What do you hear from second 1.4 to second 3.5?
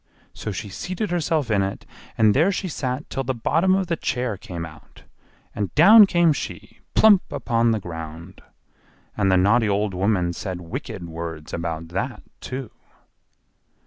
in it, and there she sat till the